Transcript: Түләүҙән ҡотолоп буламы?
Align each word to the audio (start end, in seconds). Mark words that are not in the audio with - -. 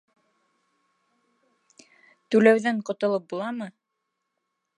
Түләүҙән 2.35 2.81
ҡотолоп 2.91 3.29
буламы? 3.35 3.73